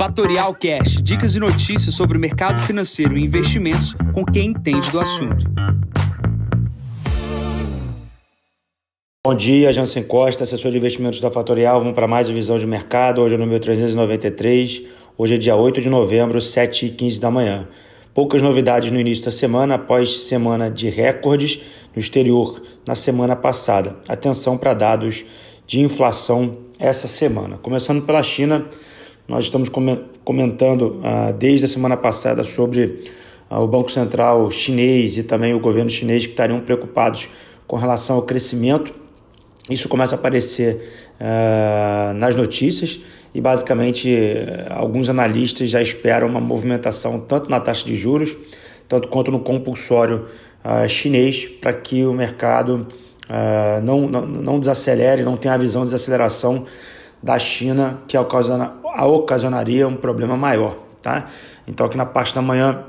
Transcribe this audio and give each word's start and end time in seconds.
Fatorial 0.00 0.54
Cash, 0.54 1.02
dicas 1.02 1.34
e 1.34 1.38
notícias 1.38 1.94
sobre 1.94 2.16
o 2.16 2.20
mercado 2.20 2.58
financeiro 2.62 3.18
e 3.18 3.22
investimentos 3.22 3.94
com 4.14 4.24
quem 4.24 4.46
entende 4.46 4.90
do 4.90 4.98
assunto. 4.98 5.44
Bom 9.22 9.34
dia, 9.34 9.70
Jansen 9.70 10.02
Costa, 10.02 10.44
assessor 10.44 10.70
de 10.70 10.78
investimentos 10.78 11.20
da 11.20 11.30
Fatorial. 11.30 11.80
Vamos 11.80 11.94
para 11.94 12.08
mais 12.08 12.26
visão 12.30 12.56
de 12.56 12.66
mercado. 12.66 13.20
Hoje 13.20 13.34
é 13.34 13.36
o 13.36 13.40
número 13.42 13.60
393. 13.60 14.84
Hoje 15.18 15.34
é 15.34 15.36
dia 15.36 15.54
8 15.54 15.82
de 15.82 15.90
novembro, 15.90 16.38
7h15 16.38 17.20
da 17.20 17.30
manhã. 17.30 17.68
Poucas 18.14 18.40
novidades 18.40 18.90
no 18.90 18.98
início 18.98 19.26
da 19.26 19.30
semana, 19.30 19.74
após 19.74 20.22
semana 20.22 20.70
de 20.70 20.88
recordes 20.88 21.60
no 21.94 22.00
exterior 22.00 22.62
na 22.88 22.94
semana 22.94 23.36
passada. 23.36 23.96
Atenção 24.08 24.56
para 24.56 24.72
dados 24.72 25.26
de 25.66 25.78
inflação 25.78 26.56
essa 26.78 27.06
semana. 27.06 27.58
Começando 27.58 28.00
pela 28.06 28.22
China, 28.22 28.66
nós 29.30 29.44
estamos 29.44 29.70
comentando 30.24 31.00
ah, 31.04 31.30
desde 31.30 31.64
a 31.64 31.68
semana 31.68 31.96
passada 31.96 32.42
sobre 32.42 32.98
ah, 33.48 33.60
o 33.60 33.68
Banco 33.68 33.88
Central 33.88 34.50
chinês 34.50 35.16
e 35.16 35.22
também 35.22 35.54
o 35.54 35.60
governo 35.60 35.88
chinês 35.88 36.26
que 36.26 36.32
estariam 36.32 36.58
preocupados 36.58 37.28
com 37.64 37.76
relação 37.76 38.16
ao 38.16 38.22
crescimento. 38.22 38.92
Isso 39.70 39.88
começa 39.88 40.16
a 40.16 40.18
aparecer 40.18 40.82
ah, 41.20 42.12
nas 42.16 42.34
notícias 42.34 43.00
e 43.32 43.40
basicamente 43.40 44.12
alguns 44.68 45.08
analistas 45.08 45.70
já 45.70 45.80
esperam 45.80 46.26
uma 46.26 46.40
movimentação 46.40 47.20
tanto 47.20 47.48
na 47.48 47.60
taxa 47.60 47.86
de 47.86 47.94
juros, 47.94 48.36
tanto 48.88 49.06
quanto 49.06 49.30
no 49.30 49.38
compulsório 49.38 50.26
chinês, 50.88 51.46
para 51.46 51.72
que 51.72 52.04
o 52.04 52.12
mercado 52.12 52.88
não, 53.84 54.08
não, 54.08 54.26
não 54.26 54.58
desacelere, 54.58 55.22
não 55.22 55.36
tenha 55.36 55.54
a 55.54 55.56
visão 55.56 55.82
de 55.82 55.92
desaceleração 55.92 56.66
da 57.22 57.38
China 57.38 58.02
que 58.08 58.16
ocasiona, 58.16 58.74
ocasionaria 59.06 59.88
um 59.88 59.96
problema 59.96 60.36
maior. 60.36 60.76
Tá? 61.02 61.26
Então 61.66 61.84
aqui 61.86 61.96
na 61.96 62.06
parte 62.06 62.34
da 62.34 62.42
manhã, 62.42 62.84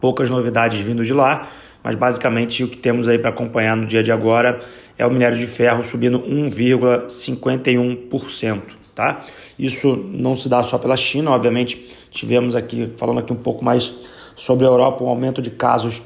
poucas 0.00 0.30
novidades 0.30 0.80
vindo 0.80 1.04
de 1.04 1.12
lá, 1.12 1.48
mas 1.82 1.94
basicamente 1.94 2.64
o 2.64 2.68
que 2.68 2.76
temos 2.76 3.08
aí 3.08 3.18
para 3.18 3.30
acompanhar 3.30 3.76
no 3.76 3.86
dia 3.86 4.02
de 4.02 4.10
agora 4.10 4.58
é 4.96 5.06
o 5.06 5.10
minério 5.10 5.38
de 5.38 5.46
ferro 5.46 5.84
subindo 5.84 6.18
1,51%. 6.20 8.62
Tá? 8.94 9.20
Isso 9.56 9.96
não 9.96 10.34
se 10.34 10.48
dá 10.48 10.60
só 10.62 10.76
pela 10.76 10.96
China, 10.96 11.30
obviamente 11.30 11.96
tivemos 12.10 12.56
aqui, 12.56 12.92
falando 12.96 13.20
aqui 13.20 13.32
um 13.32 13.36
pouco 13.36 13.64
mais 13.64 13.94
sobre 14.34 14.66
a 14.66 14.68
Europa, 14.68 15.04
um 15.04 15.08
aumento 15.08 15.40
de 15.40 15.50
casos 15.50 16.02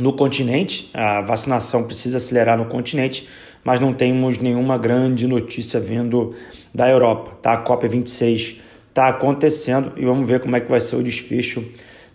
no 0.00 0.12
continente. 0.12 0.90
A 0.94 1.20
vacinação 1.20 1.84
precisa 1.84 2.16
acelerar 2.16 2.56
no 2.58 2.64
continente, 2.64 3.28
mas 3.62 3.78
não 3.78 3.92
temos 3.92 4.38
nenhuma 4.38 4.78
grande 4.78 5.26
notícia 5.26 5.78
vindo 5.78 6.34
da 6.74 6.88
Europa. 6.88 7.32
Tá? 7.42 7.52
A 7.52 7.64
COP26 7.64 8.56
está 8.88 9.08
acontecendo 9.08 9.92
e 9.96 10.04
vamos 10.04 10.26
ver 10.26 10.40
como 10.40 10.56
é 10.56 10.60
que 10.60 10.70
vai 10.70 10.80
ser 10.80 10.96
o 10.96 11.02
desfecho 11.02 11.64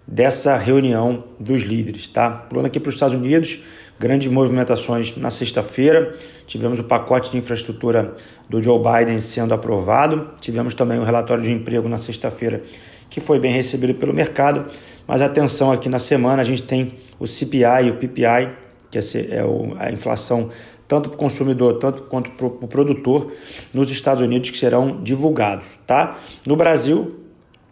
dessa 0.07 0.57
reunião 0.57 1.23
dos 1.39 1.63
líderes. 1.63 2.07
Tá? 2.07 2.29
Pulando 2.29 2.65
aqui 2.65 2.79
para 2.79 2.89
os 2.89 2.95
Estados 2.95 3.15
Unidos, 3.15 3.59
grandes 3.99 4.31
movimentações 4.31 5.15
na 5.17 5.29
sexta-feira. 5.29 6.15
Tivemos 6.45 6.79
o 6.79 6.83
pacote 6.83 7.31
de 7.31 7.37
infraestrutura 7.37 8.13
do 8.49 8.61
Joe 8.61 8.79
Biden 8.79 9.21
sendo 9.21 9.53
aprovado. 9.53 10.31
Tivemos 10.39 10.73
também 10.73 10.99
o 10.99 11.03
relatório 11.03 11.43
de 11.43 11.51
emprego 11.51 11.87
na 11.87 11.97
sexta-feira, 11.97 12.61
que 13.09 13.19
foi 13.19 13.39
bem 13.39 13.51
recebido 13.51 13.93
pelo 13.95 14.13
mercado. 14.13 14.65
Mas 15.07 15.21
atenção 15.21 15.71
aqui 15.71 15.87
na 15.87 15.99
semana, 15.99 16.41
a 16.41 16.45
gente 16.45 16.63
tem 16.63 16.93
o 17.19 17.27
CPI 17.27 17.85
e 17.85 17.91
o 17.91 17.95
PPI, 17.95 18.49
que 18.89 18.97
é, 18.97 19.01
é 19.31 19.43
a 19.79 19.91
inflação 19.91 20.49
tanto 20.87 21.09
para 21.09 21.15
o 21.15 21.19
consumidor 21.19 21.79
tanto 21.79 22.03
quanto 22.03 22.31
para 22.31 22.45
o 22.45 22.67
produtor 22.67 23.31
nos 23.73 23.89
Estados 23.89 24.21
Unidos 24.21 24.51
que 24.51 24.57
serão 24.57 25.01
divulgados, 25.01 25.65
tá? 25.85 26.19
No 26.45 26.55
Brasil, 26.55 27.15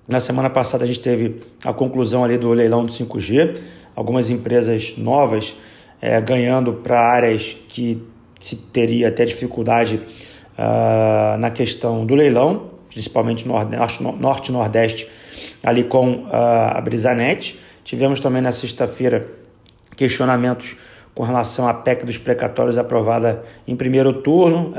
na 0.07 0.19
semana 0.19 0.49
passada 0.49 0.83
a 0.83 0.87
gente 0.87 0.99
teve 0.99 1.41
a 1.63 1.71
conclusão 1.71 2.23
ali 2.23 2.37
do 2.37 2.51
leilão 2.51 2.85
do 2.85 2.91
5G, 2.91 3.59
algumas 3.95 4.29
empresas 4.29 4.95
novas 4.97 5.55
é, 6.03 6.19
ganhando 6.19 6.73
para 6.73 6.99
áreas 6.99 7.55
que 7.69 8.05
se 8.37 8.57
teria 8.57 9.07
até 9.07 9.23
dificuldade 9.23 10.01
uh, 10.57 11.37
na 11.37 11.49
questão 11.49 12.05
do 12.05 12.13
leilão, 12.13 12.71
principalmente 12.89 13.47
norte, 13.47 14.03
norte 14.19 14.51
nordeste, 14.51 15.07
ali 15.63 15.85
com 15.85 16.25
uh, 16.25 16.27
a 16.73 16.81
Brisanet. 16.81 17.57
Tivemos 17.85 18.19
também 18.19 18.41
na 18.41 18.51
sexta-feira 18.51 19.25
questionamentos 19.95 20.75
com 21.15 21.23
relação 21.23 21.69
à 21.69 21.73
PEC 21.73 22.05
dos 22.05 22.17
precatórios 22.17 22.77
aprovada 22.77 23.41
em 23.65 23.73
primeiro 23.73 24.11
turno. 24.11 24.71
Uh, 24.71 24.75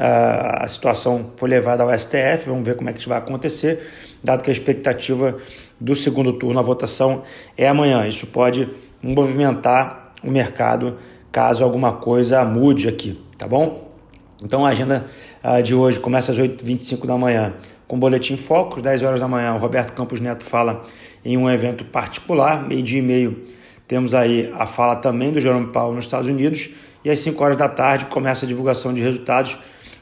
a 0.60 0.68
situação 0.68 1.30
foi 1.38 1.48
levada 1.48 1.82
ao 1.82 1.98
STF, 1.98 2.50
vamos 2.50 2.66
ver 2.66 2.76
como 2.76 2.90
é 2.90 2.92
que 2.92 2.98
isso 2.98 3.08
vai 3.08 3.16
acontecer, 3.16 3.80
dado 4.22 4.44
que 4.44 4.50
a 4.50 4.52
expectativa 4.52 5.38
do 5.80 5.96
segundo 5.96 6.34
turno, 6.34 6.58
a 6.58 6.62
votação 6.62 7.22
é 7.56 7.66
amanhã. 7.66 8.06
Isso 8.06 8.26
pode 8.26 8.68
movimentar 9.02 10.12
o 10.22 10.30
mercado 10.30 10.98
caso 11.34 11.64
alguma 11.64 11.94
coisa 11.94 12.44
mude 12.44 12.86
aqui, 12.86 13.20
tá 13.36 13.48
bom? 13.48 13.90
Então 14.40 14.64
a 14.64 14.68
agenda 14.68 15.04
uh, 15.42 15.60
de 15.60 15.74
hoje 15.74 15.98
começa 15.98 16.30
às 16.30 16.38
8h25 16.38 17.06
da 17.06 17.18
manhã 17.18 17.54
com 17.88 17.98
Boletim 17.98 18.36
Focus, 18.36 18.80
10 18.80 19.02
horas 19.02 19.20
da 19.20 19.26
manhã, 19.26 19.52
o 19.52 19.58
Roberto 19.58 19.94
Campos 19.94 20.20
Neto 20.20 20.44
fala 20.44 20.84
em 21.24 21.36
um 21.36 21.50
evento 21.50 21.84
particular, 21.86 22.64
meio-dia 22.64 23.00
e 23.00 23.02
meio 23.02 23.42
temos 23.88 24.14
aí 24.14 24.48
a 24.56 24.64
fala 24.64 24.94
também 24.94 25.32
do 25.32 25.40
Jerome 25.40 25.72
Paulo 25.72 25.96
nos 25.96 26.04
Estados 26.04 26.28
Unidos, 26.28 26.70
e 27.04 27.10
às 27.10 27.18
5 27.18 27.42
horas 27.42 27.56
da 27.56 27.68
tarde 27.68 28.06
começa 28.06 28.46
a 28.46 28.48
divulgação 28.48 28.94
de 28.94 29.02
resultados. 29.02 29.58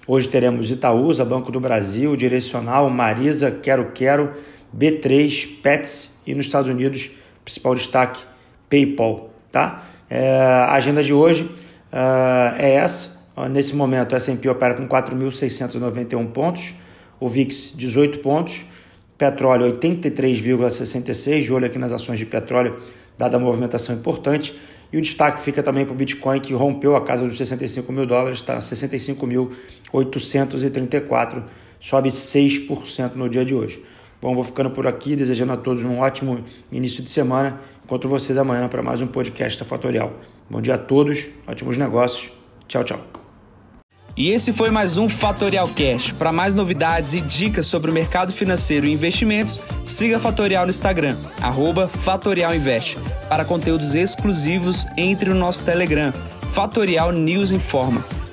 Hoje 0.07 0.29
teremos 0.29 0.71
Itaúsa, 0.71 1.25
Banco 1.25 1.51
do 1.51 1.59
Brasil, 1.59 2.15
Direcional, 2.15 2.91
Marisa, 2.91 3.51
Quero 3.51 3.91
Quero, 3.93 4.35
B3, 4.77 5.63
Pets 5.63 6.21
e 6.27 6.35
nos 6.35 6.45
Estados 6.45 6.69
Unidos, 6.71 7.11
principal 7.43 7.75
destaque, 7.75 8.23
PayPal. 8.69 9.31
Tá? 9.51 9.83
É, 10.15 10.29
a 10.69 10.75
agenda 10.75 11.03
de 11.03 11.15
hoje 11.15 11.45
uh, 11.45 12.55
é 12.59 12.75
essa. 12.75 13.23
Nesse 13.51 13.75
momento, 13.75 14.13
a 14.13 14.17
S&P 14.17 14.47
opera 14.47 14.75
com 14.75 14.87
4.691 14.87 16.33
pontos, 16.33 16.75
o 17.19 17.27
VIX 17.27 17.73
18 17.75 18.19
pontos, 18.19 18.67
petróleo 19.17 19.73
83,66, 19.73 21.45
de 21.45 21.51
olho 21.51 21.65
aqui 21.65 21.79
nas 21.79 21.95
ações 21.95 22.19
de 22.19 22.27
petróleo, 22.27 22.79
dada 23.17 23.39
a 23.39 23.41
movimentação 23.41 23.95
importante. 23.95 24.55
E 24.93 24.99
o 24.99 25.01
destaque 25.01 25.41
fica 25.41 25.63
também 25.63 25.87
para 25.87 25.95
o 25.95 25.97
Bitcoin, 25.97 26.41
que 26.41 26.53
rompeu 26.53 26.95
a 26.95 27.01
casa 27.01 27.27
dos 27.27 27.39
65 27.39 27.91
mil 27.91 28.05
dólares, 28.05 28.41
está 28.41 28.57
a 28.57 28.59
65.834, 28.59 31.43
sobe 31.81 32.11
6% 32.11 33.15
no 33.15 33.31
dia 33.31 33.47
de 33.47 33.55
hoje. 33.55 33.83
Bom, 34.23 34.37
vou 34.37 34.45
ficando 34.45 34.71
por 34.71 34.87
aqui, 34.87 35.17
desejando 35.17 35.53
a 35.53 35.57
todos 35.57 35.83
um 35.83 35.99
ótimo 35.99 36.45
início 36.71 37.03
de 37.03 37.11
semana. 37.11 37.59
Encontro 37.85 38.09
vocês 38.09 38.39
amanhã 38.39 38.69
para 38.69 38.81
mais 38.81 39.03
um 39.03 39.07
podcast 39.09 39.59
da 39.59 39.65
Fatorial. 39.65 40.13
Bom 40.49 40.61
dia 40.61 40.77
a 40.77 40.79
todos, 40.79 41.29
ótimos 41.45 41.77
negócios. 41.77 42.31
Tchau, 42.69 42.85
tchau. 42.85 43.01
E 44.17 44.31
esse 44.31 44.53
foi 44.53 44.71
mais 44.71 44.97
um 44.97 45.09
Fatorial 45.09 45.69
Cash. 45.71 46.13
Para 46.13 46.31
mais 46.31 46.55
novidades 46.55 47.15
e 47.15 47.21
dicas 47.21 47.67
sobre 47.67 47.91
o 47.91 47.95
mercado 47.95 48.33
financeiro 48.33 48.87
e 48.87 48.93
investimentos, 48.93 49.61
siga 49.85 50.19
a 50.19 50.21
Fatorial 50.21 50.67
no 50.67 50.71
Instagram, 50.71 51.17
@fatorialinvest. 51.89 52.99
Para 53.29 53.45
conteúdos 53.45 53.97
exclusivos, 53.97 54.87
entre 54.97 55.31
no 55.31 55.35
nosso 55.35 55.65
Telegram, 55.65 56.13
Fatorial 56.53 57.11
News 57.11 57.51
Informa. 57.51 58.05